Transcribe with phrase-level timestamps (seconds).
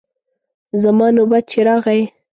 [0.83, 2.01] زما نوبت چې راغی.